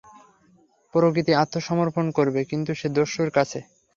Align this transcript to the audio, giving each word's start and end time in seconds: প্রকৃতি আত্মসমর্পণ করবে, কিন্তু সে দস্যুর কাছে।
প্রকৃতি 0.93 1.31
আত্মসমর্পণ 1.43 2.05
করবে, 2.17 2.41
কিন্তু 2.51 2.71
সে 2.79 2.87
দস্যুর 2.95 3.29
কাছে। 3.37 3.59